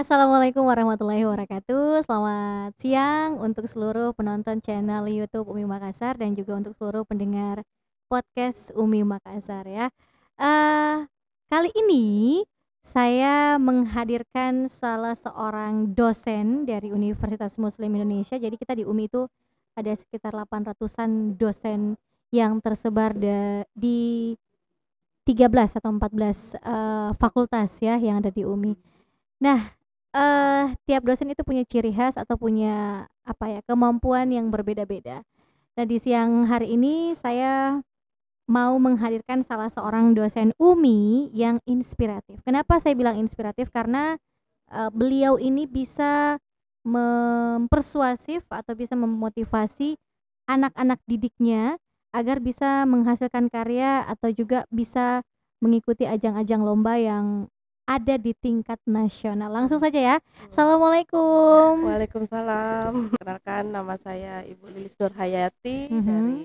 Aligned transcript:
Assalamualaikum 0.00 0.64
warahmatullahi 0.64 1.28
wabarakatuh. 1.28 2.08
Selamat 2.08 2.72
siang 2.80 3.36
untuk 3.36 3.68
seluruh 3.68 4.16
penonton 4.16 4.56
channel 4.64 5.04
YouTube 5.04 5.52
Umi 5.52 5.68
Makassar 5.68 6.16
dan 6.16 6.32
juga 6.32 6.56
untuk 6.56 6.72
seluruh 6.80 7.04
pendengar 7.04 7.60
podcast 8.08 8.72
Umi 8.72 9.04
Makassar 9.04 9.68
ya. 9.68 9.92
Eee, 10.40 11.04
kali 11.52 11.68
ini 11.76 12.40
saya 12.80 13.60
menghadirkan 13.60 14.72
salah 14.72 15.12
seorang 15.12 15.92
dosen 15.92 16.64
dari 16.64 16.96
Universitas 16.96 17.60
Muslim 17.60 18.00
Indonesia. 18.00 18.40
Jadi 18.40 18.56
kita 18.56 18.72
di 18.72 18.88
Umi 18.88 19.04
itu 19.04 19.28
ada 19.76 19.92
sekitar 19.92 20.32
800-an 20.32 21.36
dosen 21.36 22.00
yang 22.32 22.56
tersebar 22.64 23.12
da 23.12 23.68
di 23.76 24.32
13 25.28 25.76
atau 25.76 25.92
14, 25.92 26.56
eee, 26.56 27.08
fakultas 27.20 27.84
ya 27.84 28.00
yang 28.00 28.24
ada 28.24 28.32
di 28.32 28.48
Umi. 28.48 28.72
Nah, 29.44 29.79
eee, 30.14 30.74
tiap 30.88 31.02
dosen 31.06 31.30
itu 31.32 31.42
punya 31.46 31.62
ciri 31.66 31.92
khas 31.94 32.16
atau 32.18 32.36
punya 32.38 33.06
apa 33.26 33.46
ya, 33.48 33.60
kemampuan 33.66 34.30
yang 34.34 34.50
berbeda-beda. 34.50 35.22
Nah, 35.78 35.84
di 35.88 35.98
siang 36.02 36.46
hari 36.48 36.76
ini 36.76 37.14
saya 37.18 37.80
mau 38.50 38.76
menghadirkan 38.82 39.40
salah 39.46 39.70
seorang 39.70 40.12
dosen 40.16 40.52
Umi 40.58 41.30
yang 41.34 41.62
inspiratif. 41.70 42.42
Kenapa 42.42 42.78
saya 42.82 42.94
bilang 42.98 43.16
inspiratif? 43.20 43.70
Karena, 43.72 44.18
eee, 44.72 44.90
beliau 44.94 45.36
ini 45.40 45.66
bisa 45.68 46.38
mempersuasif 46.86 48.44
atau 48.50 48.74
bisa 48.74 48.96
memotivasi 48.98 49.96
anak-anak 50.50 50.98
didiknya 51.06 51.78
agar 52.16 52.42
bisa 52.42 52.84
menghasilkan 52.88 53.48
karya 53.52 54.02
atau 54.08 54.32
juga 54.34 54.66
bisa 54.72 55.22
mengikuti 55.62 56.08
ajang-ajang 56.08 56.62
lomba 56.64 56.96
yang 56.98 57.46
ada 57.90 58.14
di 58.14 58.30
tingkat 58.30 58.78
nasional. 58.86 59.50
Langsung 59.50 59.82
saja 59.82 59.98
ya. 59.98 60.16
Assalamualaikum. 60.46 61.90
Waalaikumsalam. 61.90 63.10
Perkenalkan 63.10 63.62
nama 63.66 63.98
saya 63.98 64.46
Ibu 64.46 64.70
Lilis 64.70 64.94
Nurhayati 64.94 65.90
Mhm. 65.90 66.06
dari 66.06 66.38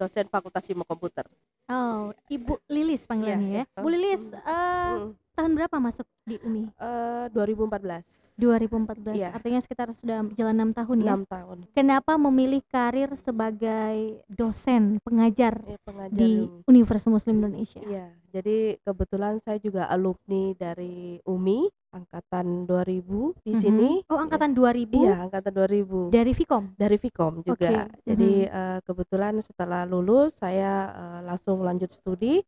dosen 0.00 0.24
Fakultas 0.32 0.64
Ilmu 0.64 0.88
Komputer. 0.88 1.28
Oh, 1.68 2.16
Ibu 2.32 2.56
Lilis 2.72 3.04
panggilannya 3.04 3.50
ya. 3.52 3.64
Iya, 3.68 3.82
Bu 3.84 3.88
Lilis, 3.92 4.32
Mhm. 4.32 5.12
Tahun 5.38 5.54
berapa 5.54 5.76
masuk 5.78 6.02
di 6.26 6.34
Umi? 6.42 6.66
Eee, 6.74 7.24
2014. 7.30 8.02
2014, 8.38 9.18
Iya. 9.18 9.30
artinya 9.34 9.60
sekitar 9.62 9.90
sudah 9.94 10.22
berjalan 10.26 10.54
6 10.54 10.70
tahun 10.74 10.96
ya? 10.98 11.06
6 11.14 11.22
tahun. 11.26 11.58
Kenapa 11.74 12.12
memilih 12.18 12.62
karir 12.70 13.10
sebagai 13.14 14.22
dosen, 14.30 14.98
pengajar 15.02 15.58
Iya, 15.66 15.78
pengajar 15.82 16.18
di 16.18 16.42
ilmu. 16.42 16.62
Universitas 16.66 17.10
Muslim 17.10 17.42
Indonesia? 17.42 17.82
Iya, 17.82 18.14
jadi 18.30 18.78
kebetulan 18.82 19.38
saya 19.42 19.58
juga 19.58 19.86
alumni 19.90 20.54
dari 20.54 21.18
UMI 21.26 21.66
angkatan 21.88 22.66
2000 22.68 23.34
di 23.42 23.54
Mhm. 23.54 23.62
sini. 23.62 23.90
Oh, 24.06 24.18
Ya. 24.18 24.22
angkatan 24.26 24.50
2000 24.54 25.02
Iya, 25.02 25.14
angkatan 25.24 25.52
2000. 25.54 25.98
dari 26.12 26.32
Vkom? 26.36 26.64
Dari 26.78 26.96
Vkom 27.00 27.34
juga. 27.42 27.86
Oke, 27.90 28.02
Jadi, 28.06 28.32
mhm. 28.46 28.54
eee, 28.54 28.78
kebetulan 28.86 29.34
setelah 29.42 29.82
lulus 29.82 30.30
saya, 30.38 30.94
eee, 30.94 31.20
langsung 31.26 31.58
lanjut 31.64 31.90
studi 31.90 32.44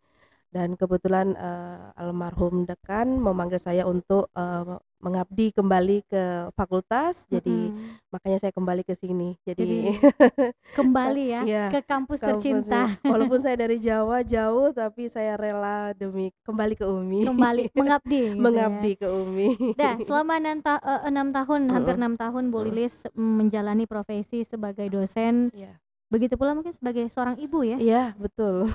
dan 0.50 0.74
kebetulan, 0.74 1.32
eee, 1.34 1.78
almarhum 1.94 2.66
dekan 2.66 3.06
memanggil 3.18 3.62
saya 3.62 3.86
untuk, 3.86 4.26
eee, 4.34 4.78
mengabdi 5.00 5.54
kembali 5.56 6.04
ke 6.04 6.52
fakultas. 6.52 7.24
Jadi 7.26 7.72
Mhm. 7.72 8.12
makanya 8.12 8.38
saya 8.38 8.52
kembali 8.52 8.82
ke 8.84 8.92
sini. 8.92 9.38
Jadi 9.46 9.64
Jadi 9.64 9.78
kembali 10.78 11.24
ya 11.30 11.40
iya, 11.46 11.64
ke 11.72 11.80
kampus 11.86 12.20
kampusnya. 12.20 12.36
tercinta. 12.36 12.80
Walaupun 13.14 13.38
saya 13.40 13.56
dari 13.56 13.80
Jawa 13.80 14.20
jauh, 14.20 14.68
tapi 14.74 15.08
saya 15.08 15.38
rela 15.40 15.96
demi 15.96 16.28
kembali 16.44 16.74
ke 16.76 16.84
UMI. 16.84 17.20
Kembali 17.30 17.62
mengabdi 17.80 18.20
gitu 18.20 18.36
ya. 18.36 18.42
Mengabdi 18.44 18.90
ke 19.00 19.06
UMI. 19.08 19.50
Dah, 19.78 19.94
selama 20.04 20.34
6 20.36 20.58
ta 20.60 20.74
6 21.08 21.28
tahun, 21.32 21.60
hampir 21.72 21.94
Mhm. 21.96 22.02
6 22.04 22.14
tahun 22.18 22.44
Bu. 22.52 22.58
Lilis 22.68 22.94
menjalani 23.16 23.84
profesi 23.88 24.44
sebagai 24.44 24.84
dosen. 24.92 25.48
Iya. 25.54 25.78
Begitu 26.10 26.34
pula 26.34 26.52
mungkin 26.58 26.74
sebagai 26.74 27.06
seorang 27.06 27.38
ibu 27.38 27.62
ya? 27.62 27.78
Iya, 27.78 28.02
betul. 28.18 28.66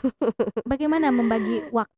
Bagaimana 0.71 1.11
membagi 1.11 1.67
waktu 1.69 1.93